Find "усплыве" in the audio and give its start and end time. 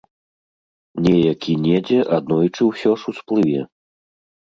3.15-3.61